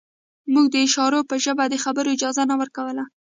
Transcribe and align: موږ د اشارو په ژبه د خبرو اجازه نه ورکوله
موږ 0.53 0.65
د 0.71 0.75
اشارو 0.85 1.19
په 1.29 1.35
ژبه 1.43 1.65
د 1.69 1.75
خبرو 1.83 2.13
اجازه 2.15 2.43
نه 2.51 2.55
ورکوله 2.61 3.03